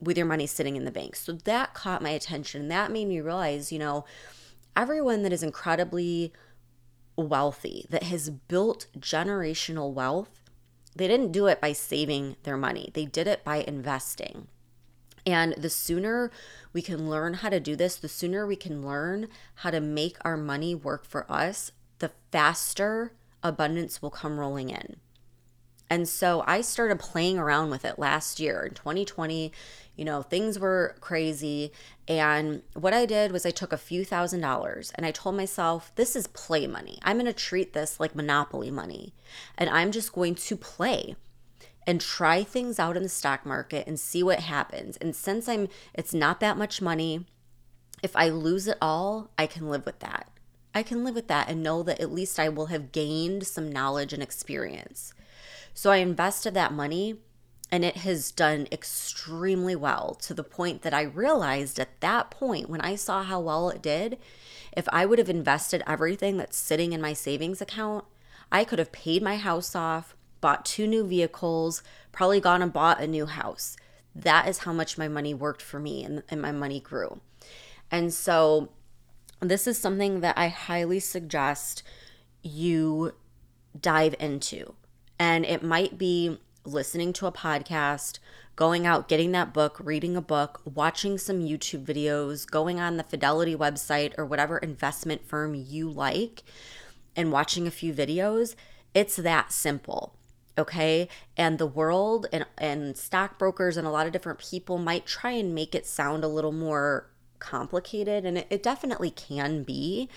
with 0.00 0.16
your 0.16 0.26
money 0.26 0.48
sitting 0.48 0.74
in 0.74 0.84
the 0.84 0.90
bank. 0.90 1.14
So 1.14 1.32
that 1.32 1.74
caught 1.74 2.02
my 2.02 2.10
attention. 2.10 2.66
That 2.66 2.90
made 2.90 3.06
me 3.06 3.20
realize, 3.20 3.70
you 3.70 3.78
know, 3.78 4.04
everyone 4.76 5.22
that 5.22 5.32
is 5.32 5.44
incredibly 5.44 6.32
wealthy, 7.14 7.86
that 7.90 8.02
has 8.02 8.30
built 8.30 8.88
generational 8.98 9.92
wealth, 9.92 10.42
they 10.96 11.06
didn't 11.06 11.30
do 11.30 11.46
it 11.46 11.60
by 11.60 11.72
saving 11.72 12.34
their 12.42 12.56
money, 12.56 12.90
they 12.94 13.04
did 13.04 13.28
it 13.28 13.44
by 13.44 13.58
investing. 13.58 14.48
And 15.28 15.52
the 15.58 15.68
sooner 15.68 16.30
we 16.72 16.80
can 16.80 17.10
learn 17.10 17.34
how 17.34 17.50
to 17.50 17.60
do 17.60 17.76
this, 17.76 17.96
the 17.96 18.08
sooner 18.08 18.46
we 18.46 18.56
can 18.56 18.86
learn 18.86 19.28
how 19.56 19.70
to 19.70 19.78
make 19.78 20.16
our 20.22 20.38
money 20.38 20.74
work 20.74 21.04
for 21.04 21.30
us, 21.30 21.70
the 21.98 22.12
faster 22.32 23.12
abundance 23.42 24.00
will 24.00 24.08
come 24.08 24.40
rolling 24.40 24.70
in. 24.70 24.96
And 25.90 26.08
so 26.08 26.44
I 26.46 26.62
started 26.62 26.98
playing 26.98 27.38
around 27.38 27.68
with 27.68 27.84
it 27.84 27.98
last 27.98 28.40
year 28.40 28.64
in 28.64 28.72
2020. 28.72 29.52
You 29.96 30.04
know, 30.06 30.22
things 30.22 30.58
were 30.58 30.96
crazy. 31.00 31.72
And 32.06 32.62
what 32.72 32.94
I 32.94 33.04
did 33.04 33.30
was 33.30 33.44
I 33.44 33.50
took 33.50 33.74
a 33.74 33.78
few 33.78 34.06
thousand 34.06 34.40
dollars 34.40 34.92
and 34.94 35.04
I 35.04 35.10
told 35.10 35.36
myself, 35.36 35.92
this 35.96 36.16
is 36.16 36.26
play 36.28 36.66
money. 36.66 36.98
I'm 37.02 37.16
going 37.18 37.26
to 37.26 37.34
treat 37.34 37.74
this 37.74 38.00
like 38.00 38.14
monopoly 38.14 38.70
money. 38.70 39.12
And 39.58 39.68
I'm 39.68 39.92
just 39.92 40.14
going 40.14 40.36
to 40.36 40.56
play 40.56 41.16
and 41.86 42.00
try 42.00 42.42
things 42.42 42.78
out 42.78 42.96
in 42.96 43.02
the 43.02 43.08
stock 43.08 43.46
market 43.46 43.86
and 43.86 43.98
see 43.98 44.22
what 44.22 44.40
happens. 44.40 44.96
And 44.98 45.14
since 45.16 45.48
I'm 45.48 45.68
it's 45.94 46.14
not 46.14 46.40
that 46.40 46.58
much 46.58 46.82
money, 46.82 47.26
if 48.02 48.14
I 48.14 48.28
lose 48.28 48.66
it 48.66 48.78
all, 48.80 49.30
I 49.38 49.46
can 49.46 49.68
live 49.68 49.86
with 49.86 49.98
that. 50.00 50.30
I 50.74 50.82
can 50.82 51.02
live 51.02 51.14
with 51.14 51.28
that 51.28 51.48
and 51.48 51.62
know 51.62 51.82
that 51.82 52.00
at 52.00 52.12
least 52.12 52.38
I 52.38 52.48
will 52.48 52.66
have 52.66 52.92
gained 52.92 53.46
some 53.46 53.72
knowledge 53.72 54.12
and 54.12 54.22
experience. 54.22 55.14
So 55.74 55.90
I 55.90 55.96
invested 55.96 56.54
that 56.54 56.72
money 56.72 57.16
and 57.70 57.84
it 57.84 57.98
has 57.98 58.30
done 58.30 58.66
extremely 58.72 59.76
well 59.76 60.14
to 60.22 60.32
the 60.32 60.44
point 60.44 60.82
that 60.82 60.94
I 60.94 61.02
realized 61.02 61.78
at 61.78 62.00
that 62.00 62.30
point 62.30 62.70
when 62.70 62.80
I 62.80 62.94
saw 62.94 63.22
how 63.22 63.40
well 63.40 63.68
it 63.70 63.82
did, 63.82 64.18
if 64.76 64.88
I 64.90 65.04
would 65.04 65.18
have 65.18 65.28
invested 65.28 65.82
everything 65.86 66.36
that's 66.36 66.56
sitting 66.56 66.92
in 66.92 67.00
my 67.00 67.12
savings 67.12 67.60
account, 67.60 68.04
I 68.50 68.64
could 68.64 68.78
have 68.78 68.92
paid 68.92 69.22
my 69.22 69.36
house 69.36 69.74
off, 69.74 70.16
bought 70.40 70.64
two 70.64 70.86
new 70.86 71.06
vehicles, 71.06 71.82
probably 72.12 72.40
gone 72.40 72.62
and 72.62 72.72
bought 72.72 73.00
a 73.00 73.06
new 73.06 73.26
house. 73.26 73.76
That 74.14 74.48
is 74.48 74.58
how 74.58 74.72
much 74.72 74.98
my 74.98 75.08
money 75.08 75.34
worked 75.34 75.62
for 75.62 75.78
me 75.78 76.04
and, 76.04 76.22
and 76.28 76.42
my 76.42 76.52
money 76.52 76.80
grew. 76.80 77.20
And 77.90 78.12
so, 78.12 78.70
this 79.40 79.66
is 79.66 79.78
something 79.78 80.20
that 80.20 80.36
I 80.36 80.48
highly 80.48 80.98
suggest 80.98 81.82
you 82.42 83.12
dive 83.80 84.14
into. 84.18 84.74
And 85.18 85.44
it 85.44 85.62
might 85.62 85.98
be 85.98 86.38
listening 86.64 87.12
to 87.14 87.26
a 87.26 87.32
podcast, 87.32 88.18
going 88.56 88.86
out, 88.86 89.08
getting 89.08 89.32
that 89.32 89.54
book, 89.54 89.80
reading 89.82 90.16
a 90.16 90.20
book, 90.20 90.60
watching 90.64 91.18
some 91.18 91.40
YouTube 91.40 91.84
videos, 91.84 92.48
going 92.48 92.80
on 92.80 92.96
the 92.96 93.04
Fidelity 93.04 93.54
website 93.54 94.12
or 94.18 94.26
whatever 94.26 94.58
investment 94.58 95.24
firm 95.24 95.54
you 95.54 95.88
like, 95.88 96.42
and 97.16 97.32
watching 97.32 97.66
a 97.66 97.72
few 97.72 97.92
videos. 97.92 98.54
It's 98.94 99.16
that 99.16 99.52
simple. 99.52 100.17
Okay. 100.58 101.08
And 101.36 101.58
the 101.58 101.66
world 101.66 102.26
and, 102.32 102.44
and 102.58 102.96
stockbrokers 102.96 103.76
and 103.76 103.86
a 103.86 103.90
lot 103.90 104.06
of 104.06 104.12
different 104.12 104.40
people 104.40 104.76
might 104.76 105.06
try 105.06 105.30
and 105.30 105.54
make 105.54 105.74
it 105.74 105.86
sound 105.86 106.24
a 106.24 106.28
little 106.28 106.52
more 106.52 107.08
complicated, 107.38 108.24
and 108.24 108.36
it, 108.38 108.48
it 108.50 108.62
definitely 108.62 109.10
can 109.10 109.62
be. 109.62 110.08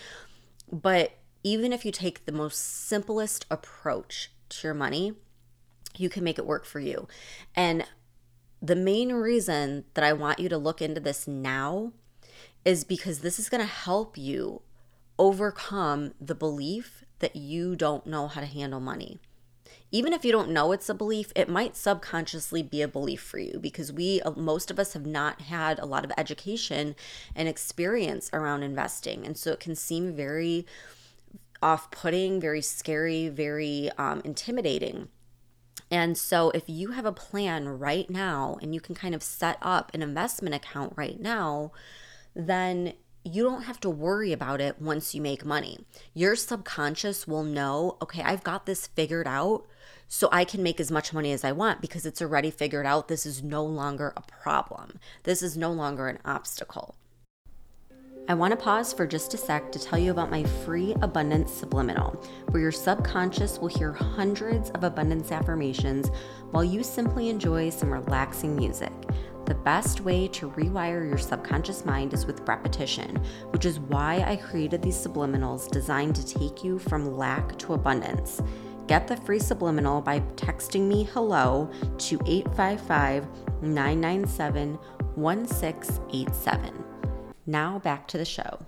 But 0.71 1.11
even 1.43 1.71
if 1.71 1.85
you 1.85 1.91
take 1.91 2.25
the 2.25 2.31
most 2.31 2.57
simplest 2.57 3.45
approach 3.51 4.31
to 4.49 4.67
your 4.67 4.73
money, 4.73 5.13
you 5.97 6.09
can 6.09 6.23
make 6.23 6.39
it 6.39 6.45
work 6.45 6.65
for 6.65 6.79
you. 6.79 7.07
And 7.55 7.85
the 8.61 8.75
main 8.75 9.13
reason 9.13 9.85
that 9.93 10.03
I 10.03 10.13
want 10.13 10.39
you 10.39 10.49
to 10.49 10.57
look 10.57 10.81
into 10.81 10.99
this 10.99 11.27
now 11.27 11.93
is 12.63 12.83
because 12.83 13.19
this 13.19 13.39
is 13.39 13.49
going 13.49 13.61
to 13.61 13.67
help 13.67 14.17
you 14.17 14.61
overcome 15.17 16.13
the 16.19 16.35
belief 16.35 17.03
that 17.19 17.35
you 17.35 17.75
don't 17.75 18.07
know 18.07 18.27
how 18.27 18.41
to 18.41 18.47
handle 18.47 18.79
money. 18.79 19.19
Even 19.91 20.13
if 20.13 20.23
you 20.23 20.31
don't 20.31 20.49
know 20.49 20.71
it's 20.71 20.89
a 20.89 20.93
belief, 20.93 21.31
it 21.35 21.49
might 21.49 21.75
subconsciously 21.75 22.63
be 22.63 22.81
a 22.81 22.87
belief 22.87 23.21
for 23.21 23.39
you 23.39 23.59
because 23.59 23.91
we, 23.91 24.21
uh, 24.21 24.31
most 24.31 24.71
of 24.71 24.79
us, 24.79 24.93
have 24.93 25.05
not 25.05 25.41
had 25.41 25.79
a 25.79 25.85
lot 25.85 26.05
of 26.05 26.11
education 26.17 26.95
and 27.35 27.49
experience 27.49 28.29
around 28.31 28.63
investing. 28.63 29.25
And 29.25 29.37
so 29.37 29.51
it 29.51 29.59
can 29.59 29.75
seem 29.75 30.15
very 30.15 30.65
off 31.61 31.91
putting, 31.91 32.39
very 32.39 32.61
scary, 32.61 33.27
very 33.27 33.89
um, 33.97 34.21
intimidating. 34.23 35.09
And 35.89 36.17
so, 36.17 36.51
if 36.51 36.63
you 36.67 36.91
have 36.91 37.05
a 37.05 37.11
plan 37.11 37.67
right 37.67 38.09
now 38.09 38.57
and 38.61 38.73
you 38.73 38.79
can 38.79 38.95
kind 38.95 39.13
of 39.13 39.21
set 39.21 39.57
up 39.61 39.93
an 39.93 40.01
investment 40.01 40.55
account 40.55 40.93
right 40.95 41.19
now, 41.19 41.73
then 42.33 42.93
you 43.23 43.43
don't 43.43 43.63
have 43.63 43.79
to 43.81 43.89
worry 43.89 44.31
about 44.31 44.61
it 44.61 44.81
once 44.81 45.13
you 45.13 45.21
make 45.21 45.45
money. 45.45 45.79
Your 46.13 46.35
subconscious 46.35 47.27
will 47.27 47.43
know, 47.43 47.97
okay, 48.01 48.23
I've 48.23 48.43
got 48.43 48.65
this 48.65 48.87
figured 48.87 49.27
out, 49.27 49.67
so 50.13 50.27
I 50.29 50.43
can 50.43 50.61
make 50.61 50.81
as 50.81 50.91
much 50.91 51.13
money 51.13 51.31
as 51.31 51.45
I 51.45 51.53
want 51.53 51.79
because 51.79 52.05
it's 52.05 52.21
already 52.21 52.51
figured 52.51 52.85
out 52.85 53.07
this 53.07 53.25
is 53.25 53.41
no 53.41 53.63
longer 53.63 54.11
a 54.17 54.21
problem. 54.21 54.99
This 55.23 55.41
is 55.41 55.55
no 55.55 55.71
longer 55.71 56.09
an 56.09 56.19
obstacle. 56.25 56.95
I 58.27 58.33
want 58.33 58.51
to 58.51 58.57
pause 58.57 58.91
for 58.91 59.07
just 59.07 59.33
a 59.33 59.37
sec 59.37 59.71
to 59.71 59.79
tell 59.79 59.97
you 59.97 60.11
about 60.11 60.29
my 60.29 60.43
free 60.43 60.93
Abundance 61.01 61.53
Subliminal, 61.53 62.21
where 62.49 62.61
your 62.61 62.73
subconscious 62.73 63.57
will 63.59 63.69
hear 63.69 63.93
hundreds 63.93 64.69
of 64.71 64.83
abundance 64.83 65.31
affirmations 65.31 66.09
while 66.51 66.63
you 66.63 66.83
simply 66.83 67.29
enjoy 67.29 67.69
some 67.69 67.91
relaxing 67.91 68.53
music. 68.53 68.91
The 69.45 69.55
best 69.55 70.01
way 70.01 70.27
to 70.29 70.51
rewire 70.51 71.07
your 71.07 71.17
subconscious 71.17 71.85
mind 71.85 72.13
is 72.13 72.25
with 72.25 72.47
repetition, 72.47 73.15
which 73.51 73.63
is 73.65 73.79
why 73.79 74.25
I 74.27 74.35
created 74.35 74.81
these 74.81 74.95
subliminals 74.95 75.71
designed 75.71 76.17
to 76.17 76.27
take 76.27 76.65
you 76.65 76.79
from 76.79 77.17
lack 77.17 77.57
to 77.59 77.73
abundance. 77.73 78.41
Get 78.91 79.07
the 79.07 79.15
free 79.15 79.39
subliminal 79.39 80.01
by 80.01 80.19
texting 80.35 80.81
me 80.81 81.03
hello 81.13 81.71
to 81.97 82.19
855 82.25 83.25
997 83.61 84.77
1687. 85.15 86.83
Now 87.45 87.79
back 87.79 88.05
to 88.09 88.17
the 88.17 88.25
show. 88.25 88.65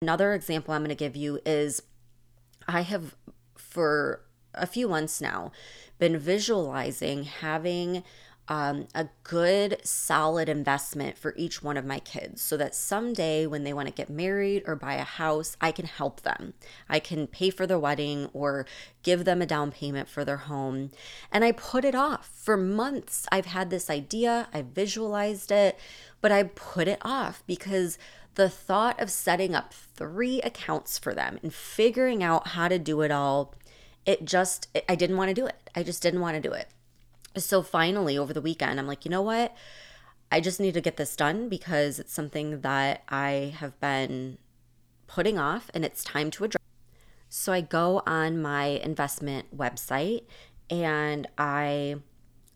Another 0.00 0.34
example 0.34 0.72
I'm 0.72 0.82
going 0.82 0.90
to 0.90 0.94
give 0.94 1.16
you 1.16 1.40
is 1.44 1.82
I 2.68 2.82
have, 2.82 3.16
for 3.56 4.22
a 4.54 4.68
few 4.68 4.86
months 4.86 5.20
now, 5.20 5.50
been 5.98 6.16
visualizing 6.16 7.24
having 7.24 8.04
um, 8.48 8.88
a 8.94 9.08
good, 9.24 9.78
solid 9.84 10.48
investment 10.48 11.18
for 11.18 11.34
each 11.36 11.62
one 11.62 11.76
of 11.76 11.84
my 11.84 11.98
kids 11.98 12.40
so 12.40 12.56
that 12.56 12.74
someday 12.74 13.46
when 13.46 13.62
they 13.62 13.74
want 13.74 13.88
to 13.88 13.94
get 13.94 14.08
married 14.08 14.62
or 14.66 14.74
buy 14.74 14.94
a 14.94 15.04
house, 15.04 15.56
I 15.60 15.70
can 15.70 15.84
help 15.84 16.22
them. 16.22 16.54
I 16.88 16.98
can 16.98 17.26
pay 17.26 17.50
for 17.50 17.66
their 17.66 17.78
wedding 17.78 18.30
or 18.32 18.64
give 19.02 19.26
them 19.26 19.42
a 19.42 19.46
down 19.46 19.70
payment 19.70 20.08
for 20.08 20.24
their 20.24 20.38
home. 20.38 20.90
And 21.30 21.44
I 21.44 21.52
put 21.52 21.84
it 21.84 21.94
off 21.94 22.30
for 22.34 22.56
months. 22.56 23.26
I've 23.30 23.46
had 23.46 23.68
this 23.68 23.90
idea, 23.90 24.48
I 24.52 24.62
visualized 24.62 25.52
it, 25.52 25.78
but 26.22 26.32
I 26.32 26.44
put 26.44 26.88
it 26.88 26.98
off 27.02 27.42
because 27.46 27.98
the 28.34 28.48
thought 28.48 28.98
of 28.98 29.10
setting 29.10 29.54
up 29.54 29.74
three 29.74 30.40
accounts 30.40 30.96
for 30.98 31.12
them 31.12 31.38
and 31.42 31.52
figuring 31.52 32.22
out 32.22 32.48
how 32.48 32.68
to 32.68 32.78
do 32.78 33.02
it 33.02 33.10
all, 33.10 33.54
it 34.06 34.24
just, 34.24 34.68
I 34.88 34.94
didn't 34.94 35.18
want 35.18 35.28
to 35.28 35.34
do 35.34 35.46
it. 35.46 35.70
I 35.74 35.82
just 35.82 36.02
didn't 36.02 36.20
want 36.20 36.36
to 36.36 36.40
do 36.40 36.54
it. 36.54 36.68
So 37.36 37.62
finally, 37.62 38.18
over 38.18 38.32
the 38.32 38.40
weekend, 38.40 38.78
I'm 38.78 38.86
like, 38.86 39.04
you 39.04 39.10
know 39.10 39.22
what? 39.22 39.54
I 40.30 40.40
just 40.40 40.60
need 40.60 40.74
to 40.74 40.80
get 40.80 40.96
this 40.96 41.16
done 41.16 41.48
because 41.48 41.98
it's 41.98 42.12
something 42.12 42.60
that 42.60 43.02
I 43.08 43.54
have 43.58 43.78
been 43.80 44.38
putting 45.06 45.38
off 45.38 45.70
and 45.72 45.84
it's 45.84 46.04
time 46.04 46.30
to 46.32 46.44
address. 46.44 46.62
So 47.28 47.52
I 47.52 47.60
go 47.60 48.02
on 48.06 48.40
my 48.40 48.64
investment 48.64 49.56
website 49.56 50.24
and 50.70 51.26
I 51.36 51.96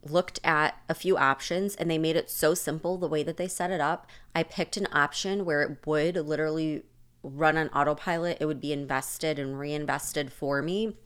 looked 0.04 0.40
at 0.42 0.76
a 0.88 0.94
few 0.94 1.16
options 1.16 1.76
and 1.76 1.90
they 1.90 1.98
made 1.98 2.16
it 2.16 2.28
so 2.28 2.54
simple 2.54 2.98
the 2.98 3.08
way 3.08 3.22
that 3.22 3.36
they 3.36 3.48
set 3.48 3.70
it 3.70 3.80
up. 3.80 4.06
I 4.34 4.42
picked 4.42 4.76
an 4.76 4.88
option 4.92 5.44
where 5.44 5.62
it 5.62 5.86
would 5.86 6.16
literally 6.16 6.82
run 7.22 7.56
on 7.56 7.68
autopilot, 7.68 8.38
it 8.40 8.46
would 8.46 8.60
be 8.60 8.72
invested 8.72 9.38
and 9.38 9.58
reinvested 9.58 10.32
for 10.32 10.60
me. 10.60 10.96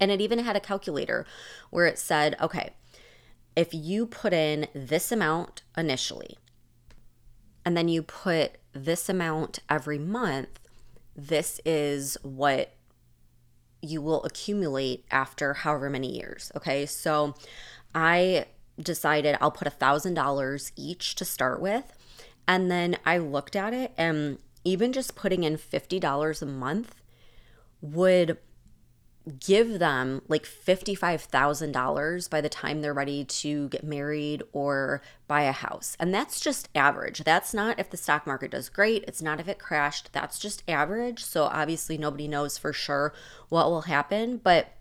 And 0.00 0.10
it 0.10 0.20
even 0.20 0.38
had 0.40 0.56
a 0.56 0.60
calculator 0.60 1.26
where 1.70 1.86
it 1.86 1.98
said, 1.98 2.34
okay, 2.40 2.70
if 3.54 3.72
you 3.72 4.06
put 4.06 4.32
in 4.32 4.68
this 4.74 5.12
amount 5.12 5.62
initially 5.76 6.38
and 7.64 7.76
then 7.76 7.88
you 7.88 8.02
put 8.02 8.56
this 8.72 9.08
amount 9.08 9.58
every 9.68 9.98
month, 9.98 10.60
this 11.14 11.60
is 11.64 12.16
what 12.22 12.74
you 13.82 14.00
will 14.00 14.22
accumulate 14.24 15.04
after 15.10 15.54
however 15.54 15.90
many 15.90 16.16
years. 16.16 16.50
Okay. 16.56 16.86
So 16.86 17.34
I 17.94 18.46
decided 18.80 19.36
I'll 19.40 19.50
put 19.50 19.66
a 19.66 19.72
thousand 19.72 20.14
dollars 20.14 20.72
each 20.76 21.14
to 21.16 21.24
start 21.24 21.60
with. 21.60 21.84
And 22.46 22.70
then 22.70 22.96
I 23.04 23.18
looked 23.18 23.54
at 23.54 23.72
it 23.74 23.92
and 23.96 24.38
even 24.64 24.92
just 24.92 25.14
putting 25.14 25.44
in 25.44 25.56
$50 25.56 26.42
a 26.42 26.46
month 26.46 26.94
would 27.80 28.38
give 29.38 29.78
them 29.78 30.22
like 30.28 30.44
$55,000 30.44 32.30
by 32.30 32.40
the 32.40 32.48
time 32.48 32.80
they're 32.80 32.92
ready 32.92 33.24
to 33.24 33.68
get 33.68 33.84
married 33.84 34.42
or 34.52 35.00
buy 35.28 35.42
a 35.42 35.52
house. 35.52 35.96
And 36.00 36.12
that's 36.12 36.40
just 36.40 36.68
average. 36.74 37.24
That's 37.24 37.54
not 37.54 37.78
if 37.78 37.90
the 37.90 37.96
stock 37.96 38.26
market 38.26 38.50
does 38.50 38.68
great. 38.68 39.04
It's 39.06 39.22
not 39.22 39.40
if 39.40 39.48
it 39.48 39.58
crashed. 39.58 40.12
That's 40.12 40.38
just 40.38 40.64
average. 40.66 41.24
So 41.24 41.44
obviously 41.44 41.96
nobody 41.98 42.26
knows 42.26 42.58
for 42.58 42.72
sure 42.72 43.12
what 43.48 43.70
will 43.70 43.82
happen, 43.82 44.38
but 44.38 44.72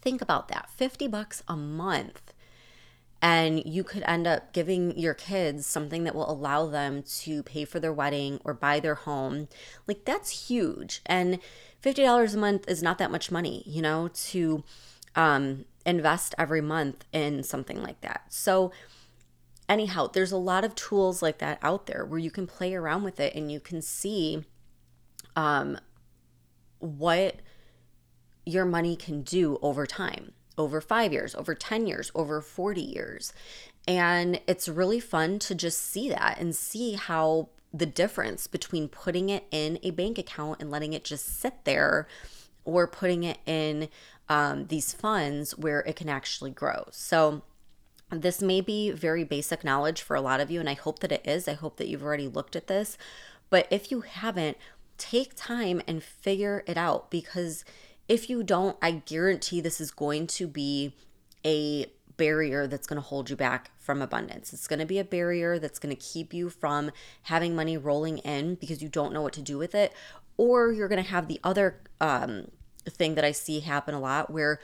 think 0.00 0.22
about 0.22 0.48
that. 0.48 0.70
50 0.70 1.08
bucks 1.08 1.42
a 1.48 1.56
month 1.56 2.32
and 3.20 3.62
you 3.64 3.82
could 3.82 4.04
end 4.06 4.26
up 4.26 4.52
giving 4.52 4.96
your 4.96 5.14
kids 5.14 5.66
something 5.66 6.04
that 6.04 6.14
will 6.14 6.30
allow 6.30 6.66
them 6.66 7.02
to 7.02 7.42
pay 7.42 7.64
for 7.64 7.80
their 7.80 7.92
wedding 7.92 8.40
or 8.44 8.54
buy 8.54 8.78
their 8.78 8.94
home. 8.94 9.48
Like 9.86 10.04
that's 10.04 10.48
huge. 10.48 11.00
And 11.04 11.40
$50 11.82 12.34
a 12.34 12.38
month 12.38 12.68
is 12.68 12.82
not 12.82 12.98
that 12.98 13.10
much 13.10 13.30
money, 13.30 13.64
you 13.66 13.82
know, 13.82 14.08
to 14.08 14.62
um, 15.16 15.64
invest 15.84 16.34
every 16.38 16.60
month 16.60 17.04
in 17.12 17.42
something 17.42 17.82
like 17.82 18.00
that. 18.02 18.22
So, 18.28 18.70
anyhow, 19.68 20.08
there's 20.12 20.32
a 20.32 20.36
lot 20.36 20.64
of 20.64 20.76
tools 20.76 21.20
like 21.20 21.38
that 21.38 21.58
out 21.60 21.86
there 21.86 22.04
where 22.04 22.20
you 22.20 22.30
can 22.30 22.46
play 22.46 22.74
around 22.74 23.02
with 23.02 23.18
it 23.18 23.34
and 23.34 23.50
you 23.50 23.58
can 23.58 23.82
see 23.82 24.44
um, 25.34 25.78
what 26.78 27.36
your 28.46 28.64
money 28.64 28.94
can 28.96 29.22
do 29.22 29.58
over 29.60 29.86
time 29.86 30.32
over 30.58 30.80
five 30.80 31.12
years, 31.12 31.34
over 31.34 31.54
10 31.54 31.86
years, 31.86 32.10
over 32.14 32.40
40 32.40 32.80
years. 32.80 33.32
And 33.86 34.40
it's 34.46 34.68
really 34.68 35.00
fun 35.00 35.38
to 35.40 35.54
just 35.54 35.80
see 35.80 36.08
that 36.10 36.38
and 36.38 36.54
see 36.54 36.94
how 36.94 37.48
the 37.72 37.86
difference 37.86 38.46
between 38.46 38.88
putting 38.88 39.28
it 39.28 39.46
in 39.50 39.78
a 39.82 39.90
bank 39.90 40.18
account 40.18 40.60
and 40.60 40.70
letting 40.70 40.92
it 40.92 41.04
just 41.04 41.40
sit 41.40 41.64
there 41.64 42.06
or 42.64 42.86
putting 42.86 43.24
it 43.24 43.38
in 43.46 43.88
um, 44.28 44.66
these 44.66 44.92
funds 44.92 45.56
where 45.56 45.80
it 45.80 45.96
can 45.96 46.08
actually 46.08 46.50
grow. 46.50 46.86
So, 46.90 47.42
this 48.10 48.40
may 48.40 48.62
be 48.62 48.90
very 48.90 49.22
basic 49.22 49.62
knowledge 49.64 50.00
for 50.00 50.16
a 50.16 50.22
lot 50.22 50.40
of 50.40 50.50
you, 50.50 50.60
and 50.60 50.68
I 50.68 50.72
hope 50.72 51.00
that 51.00 51.12
it 51.12 51.26
is. 51.26 51.46
I 51.46 51.52
hope 51.52 51.76
that 51.76 51.88
you've 51.88 52.02
already 52.02 52.26
looked 52.26 52.56
at 52.56 52.66
this. 52.66 52.96
But 53.50 53.66
if 53.70 53.90
you 53.90 54.00
haven't, 54.00 54.56
take 54.96 55.34
time 55.34 55.82
and 55.86 56.02
figure 56.02 56.64
it 56.66 56.78
out 56.78 57.10
because 57.10 57.66
if 58.08 58.30
you 58.30 58.42
don't, 58.42 58.76
I 58.80 58.90
guarantee 58.90 59.60
this 59.60 59.80
is 59.80 59.90
going 59.90 60.26
to 60.28 60.46
be 60.46 60.94
a 61.44 61.86
barrier 62.16 62.66
that's 62.66 62.86
going 62.86 63.00
to 63.00 63.06
hold 63.06 63.30
you 63.30 63.36
back 63.36 63.70
from 63.78 64.02
abundance. 64.02 64.52
It's 64.52 64.66
going 64.66 64.80
to 64.80 64.86
be 64.86 64.98
a 64.98 65.04
barrier 65.04 65.58
that's 65.58 65.78
going 65.78 65.94
to 65.94 66.02
keep 66.02 66.34
you 66.34 66.50
from 66.50 66.90
having 67.22 67.54
money 67.54 67.76
rolling 67.76 68.18
in 68.18 68.56
because 68.56 68.82
you 68.82 68.88
don't 68.88 69.12
know 69.12 69.22
what 69.22 69.34
to 69.34 69.42
do 69.42 69.56
with 69.56 69.74
it. 69.74 69.92
Or 70.36 70.72
you're 70.72 70.88
going 70.88 71.02
to 71.02 71.10
have 71.10 71.28
the 71.28 71.40
other 71.44 71.80
um, 72.00 72.48
thing 72.88 73.14
that 73.14 73.24
I 73.24 73.32
see 73.32 73.60
happen 73.60 73.94
a 73.94 74.00
lot 74.00 74.30
where 74.30 74.58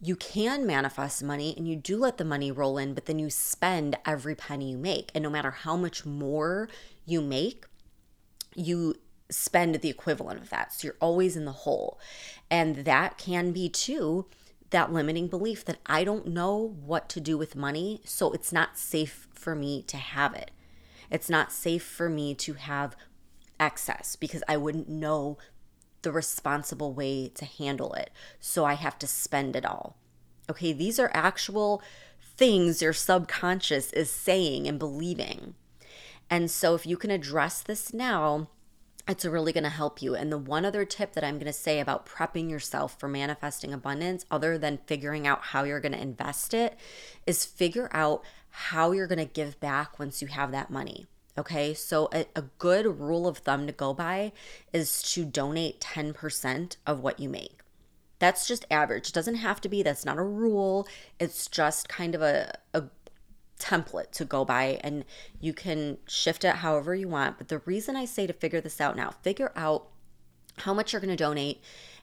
you 0.00 0.16
can 0.16 0.66
manifest 0.66 1.22
money 1.22 1.54
and 1.56 1.68
you 1.68 1.76
do 1.76 1.96
let 1.96 2.18
the 2.18 2.24
money 2.24 2.50
roll 2.50 2.78
in, 2.78 2.94
but 2.94 3.06
then 3.06 3.18
you 3.18 3.30
spend 3.30 3.96
every 4.04 4.34
penny 4.34 4.72
you 4.72 4.78
make. 4.78 5.10
And 5.14 5.22
no 5.22 5.30
matter 5.30 5.50
how 5.50 5.76
much 5.76 6.04
more 6.04 6.68
you 7.06 7.20
make, 7.20 7.64
you 8.54 8.96
spend 9.30 9.76
the 9.76 9.88
equivalent 9.88 10.40
of 10.40 10.50
that. 10.50 10.72
So 10.72 10.86
you're 10.86 10.96
always 11.00 11.36
in 11.36 11.44
the 11.44 11.52
hole. 11.52 11.98
And 12.50 12.84
that 12.84 13.18
can 13.18 13.52
be 13.52 13.68
too 13.68 14.26
that 14.70 14.92
limiting 14.92 15.28
belief 15.28 15.64
that 15.64 15.78
I 15.86 16.02
don't 16.02 16.26
know 16.26 16.74
what 16.84 17.08
to 17.10 17.20
do 17.20 17.38
with 17.38 17.54
money, 17.54 18.00
so 18.04 18.32
it's 18.32 18.52
not 18.52 18.76
safe 18.76 19.28
for 19.32 19.54
me 19.54 19.82
to 19.82 19.96
have 19.96 20.34
it. 20.34 20.50
It's 21.12 21.30
not 21.30 21.52
safe 21.52 21.84
for 21.84 22.08
me 22.08 22.34
to 22.34 22.54
have 22.54 22.96
excess 23.60 24.16
because 24.16 24.42
I 24.48 24.56
wouldn't 24.56 24.88
know 24.88 25.38
the 26.02 26.10
responsible 26.10 26.92
way 26.92 27.28
to 27.36 27.44
handle 27.44 27.92
it. 27.94 28.10
So 28.40 28.64
I 28.64 28.74
have 28.74 28.98
to 28.98 29.06
spend 29.06 29.54
it 29.54 29.64
all. 29.64 29.96
Okay, 30.50 30.72
these 30.72 30.98
are 30.98 31.10
actual 31.14 31.80
things 32.36 32.82
your 32.82 32.92
subconscious 32.92 33.92
is 33.92 34.10
saying 34.10 34.66
and 34.66 34.78
believing. 34.78 35.54
And 36.28 36.50
so 36.50 36.74
if 36.74 36.84
you 36.84 36.96
can 36.96 37.12
address 37.12 37.62
this 37.62 37.94
now, 37.94 38.48
it's 39.06 39.24
really 39.24 39.52
going 39.52 39.64
to 39.64 39.70
help 39.70 40.00
you. 40.00 40.14
And 40.14 40.32
the 40.32 40.38
one 40.38 40.64
other 40.64 40.84
tip 40.84 41.12
that 41.12 41.24
I'm 41.24 41.34
going 41.34 41.46
to 41.46 41.52
say 41.52 41.78
about 41.80 42.06
prepping 42.06 42.48
yourself 42.48 42.98
for 42.98 43.08
manifesting 43.08 43.72
abundance, 43.72 44.24
other 44.30 44.56
than 44.56 44.78
figuring 44.86 45.26
out 45.26 45.42
how 45.42 45.64
you're 45.64 45.80
going 45.80 45.92
to 45.92 46.00
invest 46.00 46.54
it, 46.54 46.78
is 47.26 47.44
figure 47.44 47.90
out 47.92 48.24
how 48.48 48.92
you're 48.92 49.06
going 49.06 49.18
to 49.18 49.24
give 49.24 49.60
back 49.60 49.98
once 49.98 50.22
you 50.22 50.28
have 50.28 50.52
that 50.52 50.70
money. 50.70 51.06
Okay, 51.36 51.74
so 51.74 52.08
a, 52.14 52.26
a, 52.36 52.42
good 52.58 53.00
rule 53.00 53.26
of 53.26 53.38
thumb 53.38 53.66
to 53.66 53.72
go 53.72 53.92
by 53.92 54.30
is 54.72 55.02
to 55.14 55.24
donate 55.24 55.80
10% 55.80 56.76
of 56.86 57.00
what 57.00 57.18
you 57.18 57.28
make. 57.28 57.58
That's 58.20 58.46
just 58.46 58.64
average. 58.70 59.08
It 59.08 59.14
doesn't 59.14 59.34
have 59.34 59.60
to 59.62 59.68
be, 59.68 59.82
that's 59.82 60.04
not 60.04 60.16
a 60.16 60.22
rule. 60.22 60.86
It's 61.18 61.48
just 61.48 61.88
kind 61.88 62.14
of 62.14 62.22
a, 62.22 62.56
a 62.72 62.84
template 63.58 64.10
to 64.12 64.24
go 64.24 64.44
by 64.44 64.78
and 64.82 65.04
you 65.40 65.52
can 65.52 65.98
shift 66.06 66.44
it 66.44 66.56
however 66.56 66.94
you 66.94 67.08
want. 67.08 67.38
But 67.38 67.48
the 67.48 67.60
reason 67.60 67.96
I 67.96 68.04
say 68.04 68.26
to 68.26 68.32
figure 68.32 68.60
this 68.60 68.80
out 68.80 68.96
now, 68.96 69.10
figure 69.22 69.52
out 69.56 69.88
how 70.58 70.74
much 70.74 70.92
you're 70.92 71.00
going 71.00 71.16
to 71.16 71.16
donate 71.16 71.62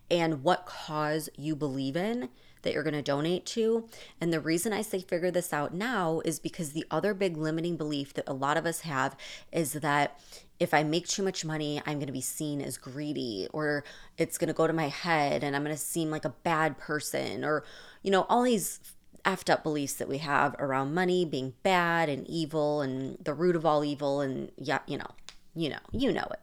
and 0.09 0.43
what 0.43 0.65
cause 0.65 1.29
you 1.37 1.55
believe 1.55 1.95
in 1.95 2.29
that 2.61 2.73
you're 2.73 2.83
going 2.83 2.93
to 2.93 3.01
donate 3.01 3.45
to. 3.45 3.87
And 4.19 4.31
the 4.31 4.39
reason 4.39 4.73
I 4.73 4.81
say 4.81 5.01
figure 5.01 5.31
this 5.31 5.53
out 5.53 5.73
now 5.73 6.21
is 6.25 6.39
because 6.39 6.73
the 6.73 6.85
other 6.91 7.13
big 7.13 7.37
limiting 7.37 7.75
belief 7.75 8.13
that 8.13 8.27
a 8.27 8.33
lot 8.33 8.57
of 8.57 8.65
us 8.65 8.81
have 8.81 9.15
is 9.51 9.73
that 9.73 10.19
if 10.59 10.73
I 10.73 10.83
make 10.83 11.07
too 11.07 11.23
much 11.23 11.43
money, 11.43 11.81
I'm 11.85 11.97
going 11.97 12.07
to 12.07 12.13
be 12.13 12.21
seen 12.21 12.61
as 12.61 12.77
greedy 12.77 13.47
or 13.51 13.83
it's 14.17 14.37
going 14.37 14.49
to 14.49 14.53
go 14.53 14.67
to 14.67 14.73
my 14.73 14.89
head 14.89 15.43
and 15.43 15.55
I'm 15.55 15.63
going 15.63 15.75
to 15.75 15.81
seem 15.81 16.11
like 16.11 16.25
a 16.25 16.35
bad 16.43 16.77
person 16.77 17.43
or, 17.43 17.63
you 18.03 18.11
know, 18.11 18.27
all 18.29 18.43
these 18.43 18.79
effed 19.23 19.49
up 19.49 19.63
beliefs 19.63 19.93
that 19.93 20.07
we 20.07 20.19
have 20.19 20.55
around 20.59 20.93
money 20.93 21.25
being 21.25 21.53
bad 21.63 22.09
and 22.09 22.27
evil 22.27 22.81
and 22.81 23.17
the 23.23 23.33
root 23.33 23.55
of 23.55 23.65
all 23.65 23.83
evil 23.83 24.21
and 24.21 24.51
yeah 24.57 24.79
you 24.85 24.97
know 24.97 25.11
you 25.55 25.69
know 25.69 25.79
you 25.91 26.11
know 26.11 26.27
it 26.31 26.39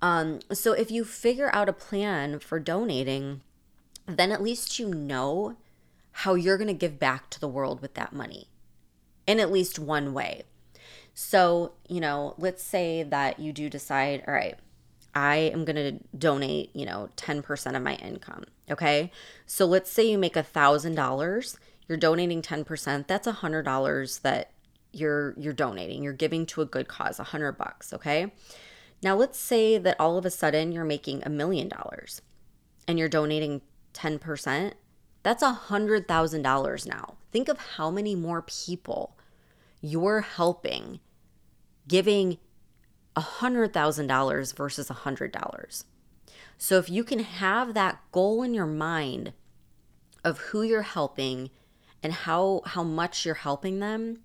um, 0.00 0.38
so 0.52 0.72
if 0.72 0.92
you 0.92 1.04
figure 1.04 1.50
out 1.52 1.68
a 1.68 1.72
plan 1.72 2.38
for 2.38 2.60
donating 2.60 3.40
then 4.06 4.32
at 4.32 4.42
least 4.42 4.78
you 4.78 4.88
know 4.88 5.56
how 6.12 6.34
you're 6.34 6.56
going 6.56 6.68
to 6.68 6.74
give 6.74 6.98
back 6.98 7.28
to 7.30 7.40
the 7.40 7.48
world 7.48 7.82
with 7.82 7.94
that 7.94 8.12
money 8.12 8.48
in 9.26 9.40
at 9.40 9.52
least 9.52 9.78
one 9.78 10.14
way 10.14 10.42
so 11.14 11.72
you 11.88 12.00
know 12.00 12.34
let's 12.38 12.62
say 12.62 13.02
that 13.02 13.38
you 13.38 13.52
do 13.52 13.68
decide 13.68 14.22
all 14.26 14.34
right 14.34 14.58
I 15.14 15.36
am 15.36 15.64
going 15.64 15.76
to 15.76 16.04
donate, 16.16 16.74
you 16.74 16.86
know, 16.86 17.08
10% 17.16 17.76
of 17.76 17.82
my 17.82 17.96
income. 17.96 18.44
Okay. 18.70 19.10
So 19.46 19.66
let's 19.66 19.90
say 19.90 20.08
you 20.08 20.18
make 20.18 20.36
a 20.36 20.42
thousand 20.42 20.94
dollars 20.94 21.58
you're 21.88 21.98
donating 21.98 22.42
10%, 22.42 23.06
that's 23.06 23.26
a 23.26 23.32
$100 23.32 24.20
that 24.22 24.52
you're 24.92 25.34
you're 25.38 25.52
donating. 25.52 26.02
You're 26.02 26.12
giving 26.12 26.46
to 26.46 26.62
a 26.62 26.66
good 26.66 26.88
cause, 26.88 27.18
a 27.18 27.22
100 27.22 27.52
bucks, 27.52 27.92
okay? 27.92 28.32
Now 29.02 29.14
let's 29.16 29.38
say 29.38 29.78
that 29.78 29.96
all 30.00 30.18
of 30.18 30.24
a 30.24 30.30
sudden 30.30 30.72
you're 30.72 30.84
making 30.84 31.22
a 31.24 31.30
million 31.30 31.68
dollars 31.68 32.22
and 32.86 32.98
you're 32.98 33.08
donating 33.08 33.62
10%. 33.94 34.72
That's 35.22 35.42
a 35.42 35.60
$100,000 35.68 36.86
now. 36.86 37.16
Think 37.32 37.48
of 37.48 37.58
how 37.58 37.90
many 37.90 38.14
more 38.14 38.42
people 38.42 39.16
you're 39.80 40.22
helping 40.22 41.00
giving 41.86 42.38
a 43.16 43.20
$100,000 43.20 44.54
versus 44.54 44.90
a 44.90 44.94
$100. 44.94 45.84
So 46.56 46.78
if 46.78 46.90
you 46.90 47.04
can 47.04 47.20
have 47.20 47.74
that 47.74 48.00
goal 48.12 48.42
in 48.42 48.54
your 48.54 48.66
mind 48.66 49.32
of 50.24 50.38
who 50.38 50.62
you're 50.62 50.82
helping 50.82 51.50
and 52.02 52.12
how 52.12 52.62
how 52.66 52.82
much 52.82 53.24
you're 53.24 53.34
helping 53.34 53.80
them, 53.80 54.20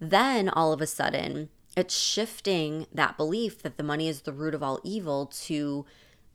then 0.00 0.48
all 0.48 0.72
of 0.72 0.80
a 0.80 0.86
sudden 0.86 1.48
it's 1.76 1.96
shifting 1.96 2.86
that 2.92 3.16
belief 3.16 3.62
that 3.62 3.76
the 3.76 3.82
money 3.82 4.08
is 4.08 4.22
the 4.22 4.32
root 4.32 4.54
of 4.54 4.62
all 4.62 4.80
evil 4.82 5.26
to 5.26 5.84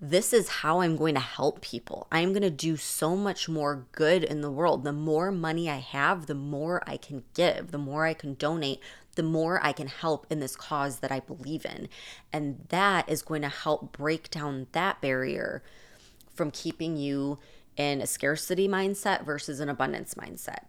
this 0.03 0.33
is 0.33 0.49
how 0.49 0.81
I'm 0.81 0.97
going 0.97 1.13
to 1.13 1.21
help 1.21 1.61
people. 1.61 2.07
I'm 2.11 2.29
going 2.29 2.41
to 2.41 2.49
do 2.49 2.75
so 2.75 3.15
much 3.15 3.47
more 3.47 3.85
good 3.91 4.23
in 4.23 4.41
the 4.41 4.49
world. 4.49 4.83
The 4.83 4.91
more 4.91 5.31
money 5.31 5.69
I 5.69 5.77
have, 5.77 6.25
the 6.25 6.33
more 6.33 6.81
I 6.87 6.97
can 6.97 7.23
give, 7.35 7.69
the 7.69 7.77
more 7.77 8.05
I 8.07 8.15
can 8.15 8.33
donate, 8.33 8.79
the 9.13 9.21
more 9.21 9.63
I 9.63 9.73
can 9.73 9.85
help 9.85 10.25
in 10.31 10.39
this 10.39 10.55
cause 10.55 10.99
that 10.99 11.11
I 11.11 11.19
believe 11.19 11.65
in. 11.65 11.87
And 12.33 12.65
that 12.69 13.07
is 13.07 13.21
going 13.21 13.43
to 13.43 13.49
help 13.49 13.91
break 13.91 14.31
down 14.31 14.65
that 14.71 15.01
barrier 15.01 15.61
from 16.33 16.49
keeping 16.49 16.97
you 16.97 17.37
in 17.81 17.99
a 17.99 18.05
scarcity 18.05 18.67
mindset 18.67 19.25
versus 19.25 19.59
an 19.59 19.67
abundance 19.67 20.13
mindset. 20.13 20.65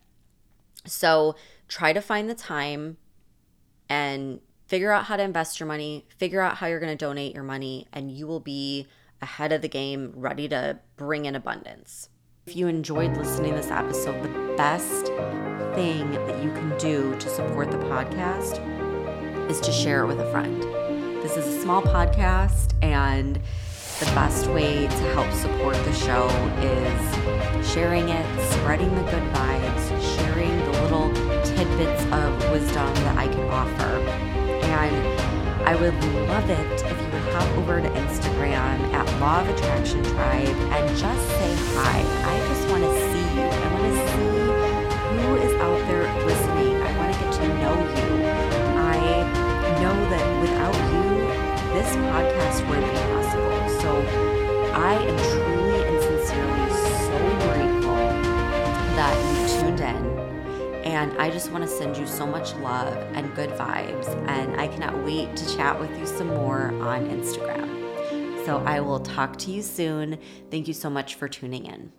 So 0.87 1.37
try 1.69 1.93
to 1.93 2.01
find 2.01 2.29
the 2.29 2.35
time 2.35 2.97
and 3.89 4.41
figure 4.67 4.91
out 4.91 5.05
how 5.05 5.17
to 5.17 5.23
invest 5.23 5.61
your 5.61 5.67
money, 5.67 6.07
figure 6.17 6.41
out 6.41 6.57
how 6.57 6.67
you're 6.67 6.81
going 6.81 6.97
to 6.97 7.05
donate 7.05 7.35
your 7.35 7.45
money, 7.45 7.87
and 7.93 8.11
you 8.11 8.27
will 8.27 8.41
be 8.41 8.87
ahead 9.21 9.53
of 9.53 9.61
the 9.61 9.69
game, 9.69 10.13
ready 10.17 10.49
to 10.49 10.79
bring 10.97 11.27
in 11.27 11.37
abundance. 11.37 12.09
If 12.47 12.57
you 12.57 12.67
enjoyed 12.67 13.17
listening 13.17 13.51
to 13.51 13.61
this 13.61 13.71
episode, 13.71 14.23
the 14.23 14.55
best 14.57 15.07
thing 15.75 16.11
that 16.13 16.43
you 16.43 16.51
can 16.53 16.77
do 16.79 17.15
to 17.19 17.29
support 17.29 17.71
the 17.71 17.77
podcast 17.77 18.59
is 19.51 19.61
to 19.61 19.71
share 19.71 20.05
it 20.05 20.07
with 20.07 20.19
a 20.19 20.31
friend. 20.31 20.63
This 21.23 21.37
is 21.37 21.47
a 21.47 21.61
small 21.61 21.83
podcast 21.83 22.73
and 22.83 23.39
the 24.05 24.15
best 24.17 24.49
way 24.49 24.89
to 24.89 25.05
help 25.15 25.31
support 25.33 25.77
the 25.85 25.93
show 25.93 26.27
is 26.59 27.71
sharing 27.73 28.09
it, 28.09 28.27
spreading 28.51 28.93
the 28.97 29.03
good 29.03 29.23
vibes, 29.33 30.17
sharing 30.17 30.59
the 30.65 30.73
little 30.83 31.09
tidbits 31.45 32.03
of 32.11 32.51
wisdom 32.51 32.93
that 33.07 33.17
I 33.17 33.29
can 33.29 33.49
offer. 33.49 34.01
And 34.75 34.97
I 35.69 35.77
would 35.77 35.95
love 36.27 36.51
it 36.51 36.83
if 36.83 37.01
you 37.01 37.09
would 37.13 37.33
hop 37.33 37.49
over 37.59 37.81
to 37.81 37.89
Instagram 37.91 38.93
at 38.93 39.07
Law 39.21 39.41
of 39.43 39.49
Attraction 39.51 40.03
Tribe 40.03 40.49
and 40.49 40.99
just 40.99 41.29
say 41.39 41.55
hi. 41.77 42.03
I 42.27 42.39
just 42.49 42.69
want 42.71 42.83
to 42.83 42.93
see 43.13 43.27
you. 43.39 43.47
I 43.47 43.67
want 43.73 43.87
to 43.87 43.95
see 44.11 44.27
who 45.23 45.37
is 45.47 45.55
out 45.63 45.79
there 45.87 46.27
listening. 46.27 46.75
I 46.83 46.91
want 46.99 47.15
to 47.15 47.21
get 47.21 47.33
to 47.35 47.47
know 47.63 47.77
you. 47.97 48.11
I 48.83 49.81
know 49.81 49.97
that 50.11 50.27
without 50.41 50.75
you, 50.91 51.05
this 51.73 51.95
podcast 51.95 52.69
wouldn't 52.69 52.93
be 52.93 53.02
And 61.03 61.21
I 61.21 61.31
just 61.31 61.51
want 61.51 61.65
to 61.65 61.69
send 61.69 61.97
you 61.97 62.07
so 62.07 62.25
much 62.25 62.55
love 62.55 62.97
and 63.15 63.35
good 63.35 63.51
vibes. 63.51 64.07
And 64.29 64.61
I 64.61 64.69
cannot 64.69 65.03
wait 65.03 65.37
to 65.37 65.57
chat 65.57 65.81
with 65.81 65.91
you 65.99 66.07
some 66.07 66.29
more 66.29 66.69
on 66.81 67.09
Instagram. 67.09 68.47
So 68.47 68.59
I 68.65 68.79
will 68.79 69.01
talk 69.01 69.37
to 69.39 69.51
you 69.51 69.63
soon. 69.63 70.21
Thank 70.53 70.69
you 70.69 70.75
so 70.75 70.89
much 70.89 71.17
for 71.17 71.27
tuning 71.27 71.67
in. 71.67 71.93